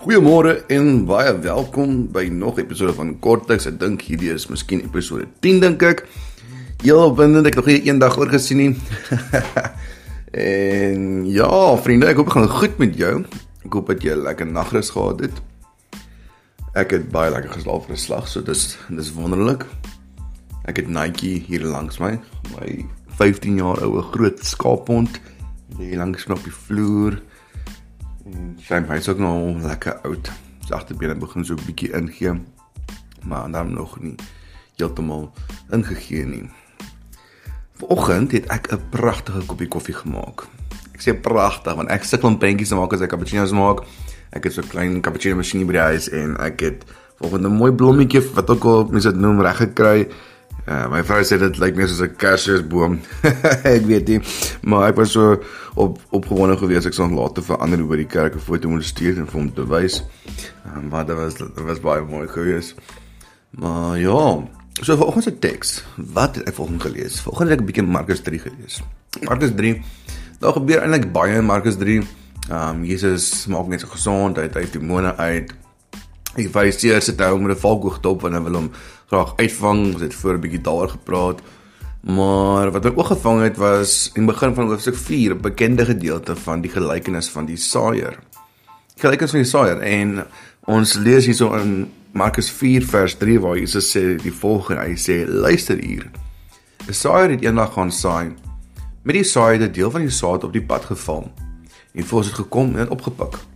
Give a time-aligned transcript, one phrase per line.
[0.00, 3.66] Goeiemôre en baie welkom by nog 'n episode van Korteks.
[3.66, 6.06] Ek dink hierdie is miskien episode 10 dink ek.
[6.80, 8.76] Heel opwindend, ek nog nie eendag oor gesien nie.
[10.32, 13.26] en ja, vriende, ek hoop dit gaan goed met jou.
[13.60, 15.36] Ek hoop dat jy 'n lekker nagrus gehad het.
[16.72, 19.66] Ek het baie lekker geslaap vir 'n slag, so dis dis wonderlik.
[20.64, 22.16] Ek het Nike hier langs my,
[22.56, 22.86] my
[23.20, 25.20] 15 jaar ou groot skaaphond
[25.76, 27.20] lê langs my op die vloer.
[28.70, 30.28] Sy hy's ook nog lekker oud.
[30.62, 32.38] Sy agterbene begin so 'n bietjie ingee.
[33.26, 34.14] Maar dan nog nie
[34.76, 35.32] heeltemal
[35.70, 36.50] ingegee nie.
[37.74, 40.46] Vanoggend het ek 'n pragtige koppie koffie gemaak.
[40.94, 43.82] Ek sê pragtig want ek sukkel om prentjies te maak as ek cappuccino's maak.
[44.30, 46.84] Ek het so 'n klein cappuccino masjien by die huis en ek het
[47.18, 50.08] vanoggend 'n mooi blommetjie wat ook al mense dit noem reg gekry.
[50.68, 53.00] Uh, my vrou sê dit lyk meer soos 'n kersboom.
[53.74, 54.20] ek weet nie,
[54.62, 55.40] maar ek was so
[55.74, 59.26] op opgewonde gewees ek sou later verander oor die kerk 'n foto moet stuur en
[59.26, 60.02] vir hom te wys.
[60.66, 62.74] Um, maar dit was dit was baie mooi gewees.
[63.50, 64.42] Maar ja,
[64.80, 65.84] so vanoggend se teks.
[65.96, 67.20] Wat het ek vanoggend gelees?
[67.20, 68.82] Vanoggend het ek 'n bietjie Markus 3 gelees.
[69.24, 69.82] Markus 3.
[70.40, 72.00] Daar gebeur eintlik baie in Markus 3.
[72.50, 75.52] Ehm um, Jesus maak mense gesond, hy het uit demone uit.
[76.36, 78.70] Die Fariseërs het hom met 'n valkoog dop en hulle wil hom
[79.06, 79.94] graag uitvang.
[79.94, 81.40] Ons het voor 'n bietjie daaroor gepraat.
[82.00, 85.84] Maar wat my oog gevang het was in die begin van hoofstuk 4, 'n bekende
[85.84, 88.18] gedeelte van die gelykenis van die saaiër.
[88.94, 90.26] Die gelykenis van die saaiër en
[90.64, 95.28] ons lees hierso in Markus 4 vers 3 waar Jesus sê die volgende, hy sê
[95.28, 96.10] luister hier.
[96.88, 98.34] 'n Saaiër het eendag gaan saai.
[99.02, 101.30] Met die saai het 'n deel van die saad op die pad geval.
[101.92, 103.49] En voels het gekom en het opgepik.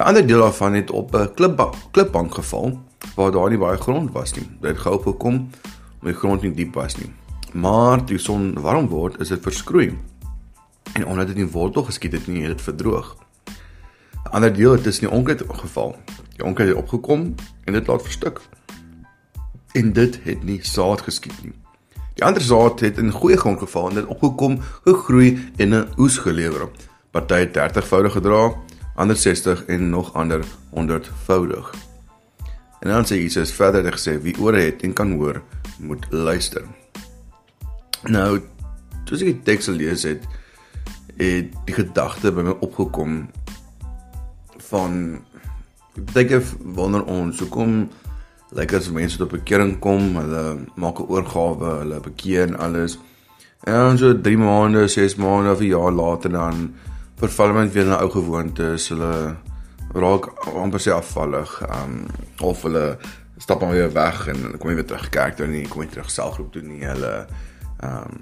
[0.00, 2.80] 'n Ander deel daarvan het op 'n klipbank, klipbank geval
[3.14, 4.48] waar daar nie baie grond was nie.
[4.60, 5.50] Dit het gehou gekom omdat
[6.00, 7.12] die grond nie diep was nie.
[7.52, 9.98] Maar toe die son warm word, is dit verskroei.
[10.92, 13.16] En omdat dit nie wortel geskiet het nie, het dit verdroog.
[14.24, 15.96] 'n Ander deel het tussen die onkruid geval.
[16.36, 17.34] Die onkruid het opgekom
[17.64, 18.40] en dit laat verstik.
[19.72, 21.52] En dit het nie saad geskiet nie.
[22.14, 26.18] Die ander saad het in goeie grond geval en dit opgekom, gegroei en 'n oes
[26.18, 26.68] gelewer.
[27.10, 28.54] Party het 30voudig gedra,
[29.00, 30.44] ander 60 en nog ander
[30.76, 31.72] 100voudig.
[32.80, 35.42] En dan sê Jesus verder het gesê wie ore het en kan hoor,
[35.78, 36.64] moet luister.
[38.08, 38.40] Nou,
[39.04, 40.24] toe ek die teks gelees het,
[41.20, 43.24] het die gedagte by my opgekom
[44.70, 44.94] van
[46.14, 47.82] dink ek wonder ons hoekom
[48.56, 50.44] lyk as mense tot bekering kom, hulle
[50.80, 52.98] maak 'n oorgawe, hulle bekeer en alles.
[53.64, 56.74] En dan so 3 maande, 6 maande of 'n jaar later dan
[57.20, 59.36] verval hulle weer na ou gewoontes, hulle
[59.92, 62.04] raak amper sê afvallig, um
[62.46, 62.84] of hulle
[63.40, 66.10] stap maar weer weg en kom nie weer terug kerk toe nie, kom nie terug
[66.12, 66.82] selfgroep toe nie.
[66.86, 67.26] Hulle
[67.84, 68.20] um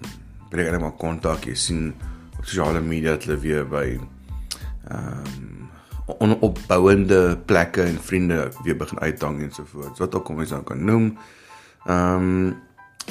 [0.49, 1.83] breek net maar kontak, jy sien
[2.39, 3.87] op sosiale media dat hulle weer by
[4.95, 5.69] um
[6.09, 9.99] onopbouende plekke en vriende weer begin uithang en so voort.
[10.01, 11.11] Wat ook al mens dan kan noem.
[11.85, 12.57] Um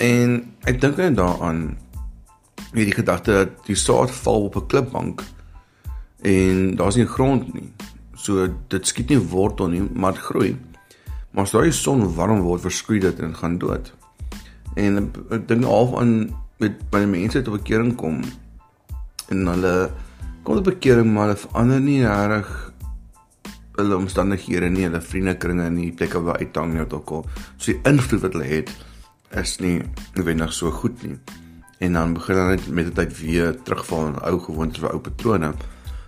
[0.01, 1.77] en ek dink net daaraan
[2.73, 5.21] wie die gedagte dat die saad val op 'n klipbank
[6.21, 7.69] en daar's nie grond nie.
[8.17, 10.55] So dit skiet nie wortel nie, maar dit groei.
[11.31, 13.93] Maar as daai son warm word, verskroei dit en gaan dood.
[14.75, 16.15] En ek dink half aan
[16.61, 18.21] met baie mense tot bekering kom
[19.29, 19.73] en hulle
[20.43, 22.49] kom tot bekering maar hulle verander nie reg
[23.77, 27.25] hulle omstandighede nie, hulle vriendekringe nie, plekke waar uithang nie ook al.
[27.57, 28.71] So die invloed wat hulle het
[29.37, 29.75] is nie
[30.15, 31.17] noodwendig so goed nie.
[31.85, 35.51] En dan begin hulle met die tyd weer terugval in ou gewoontes, ou patrone.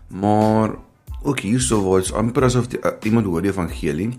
[0.10, 0.76] Maar
[1.22, 4.12] ook hierso waar dit amper asof die, uh, iemand hoor die evangelie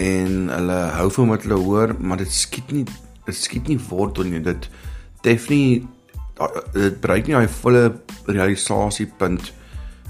[0.00, 2.84] en hulle hou van wat hulle hoor, maar dit skiet nie
[3.26, 4.40] dit skiet nie wortel nie.
[4.42, 4.70] Dit
[5.22, 5.86] def nie
[6.72, 7.82] dit bereik nie daai volle
[8.26, 9.52] realisasiepunt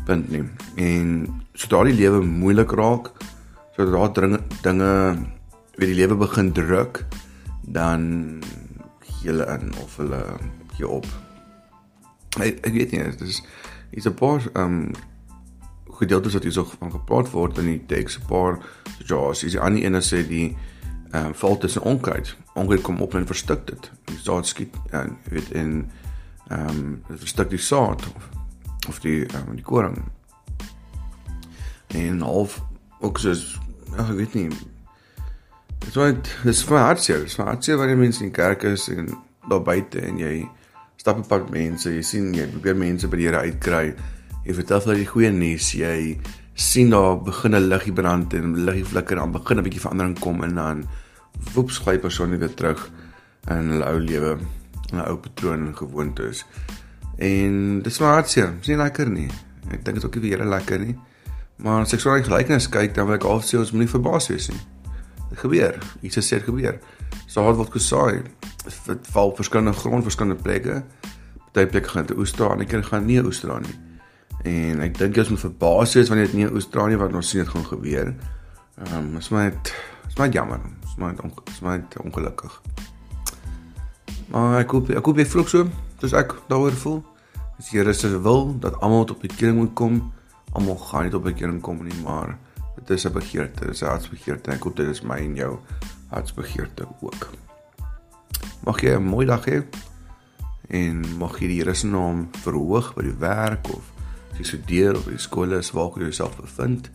[0.07, 0.45] punt nie.
[0.81, 1.11] En
[1.55, 3.11] sodra die lewe moeilik raak,
[3.77, 4.93] sodra dinge dinge
[5.77, 7.05] weer die lewe begin druk,
[7.63, 8.41] dan
[9.23, 10.23] hulle in of hulle
[10.77, 11.07] gee op.
[12.41, 13.43] Ek ek weet nie, dit is
[13.93, 14.91] is 'n paar ehm um,
[16.03, 18.59] gedeeltes wat hier so van gepraat word in die teks, 'n paar
[18.99, 19.53] situasies.
[19.53, 20.57] Die ander ene sê die
[21.11, 22.37] ehm um, val tussen onkruid.
[22.55, 23.91] Onkruid kom op en verstik dit.
[24.05, 25.91] Die saad skiet en jy weet in
[26.49, 28.29] ehm um, dit verstik die saad of,
[28.89, 30.03] of die um, die koring.
[31.87, 32.63] En half
[33.01, 33.61] ook soos
[33.97, 34.49] ag ek weet nie.
[35.79, 38.63] Dit was dit is vir hartseer, dit is vir hartseer wanneer mense in die kerk
[38.63, 39.11] is en
[39.49, 40.49] daar buite en jy
[41.03, 43.89] stap op pad mense, jy sien jy probeer mense by die Here uitkry.
[44.47, 45.97] Jy vertel vir die goeie nuus, jy
[46.55, 50.45] sien daar begin 'n liggie brand en liggie flikker en begin 'n bietjie verandering kom
[50.45, 50.85] en dan
[51.55, 52.91] woeps gly persoon weer terug
[53.49, 54.39] in hulle ou lewe,
[54.93, 56.45] in 'n ou patroon en gewoontes.
[57.19, 59.31] En dis maar hartseer, sien lekker nie.
[59.71, 60.97] Ek dink dit ook nie vir Here lekker nie.
[61.57, 63.91] Maar as ek so na die gelykenis kyk, dan wil ek al sê ons moenie
[63.91, 64.61] verbaas wees nie.
[65.31, 65.79] Dit gebeur.
[66.03, 66.79] Het sê gebeur.
[67.27, 68.23] Saad word gesaai.
[68.63, 70.83] Dit val verskillende grond, verskillende plekke.
[71.53, 73.75] Party plekke gaan dit oes dra, ander keer gaan nie oes dra nie.
[74.49, 77.29] En ek dink jy moet verbaas wees wanneer dit nie oes dra nie wat ons
[77.29, 78.15] sien dit gaan gebeur.
[78.81, 79.75] Ehm um, is maar net
[80.09, 80.61] is maar jammer.
[80.87, 81.15] Is maar
[81.53, 82.61] is maar ongelukkig.
[84.33, 85.69] Maar ek hoop ek hoop jy voel so,
[86.01, 87.03] soos ek daaroor voel.
[87.59, 90.01] Dis die Here se wil dat almal tot bekering moet kom.
[90.53, 92.39] Almal gaan nie tot bekering kom nie, maar
[92.81, 94.51] dit is 'n begeerte, dit is 'n hartsbegeerte.
[94.51, 95.59] Ek hoop dit is my en jou
[96.09, 97.29] hartsbegeerte ook.
[98.63, 99.65] Mag jy 'n mooi dag hê
[100.71, 103.83] en mag jy die Here se naam verhoog by die werk of
[104.31, 106.91] as jy studeer of by skool is waar jy jouself bevind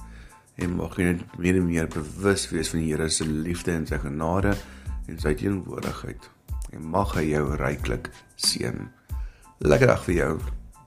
[0.56, 3.86] en mag jy net meer en meer bewus wees van die Here se liefde en
[3.86, 4.56] sy genade
[5.08, 6.30] en sy teenwoordigheid
[6.72, 8.88] en mag hy jou ryklik seën.
[9.60, 10.40] Lekker dag vir jou.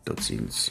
[0.05, 0.71] Totsiens.